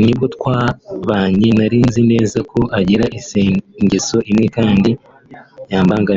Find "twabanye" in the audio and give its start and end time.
0.34-1.48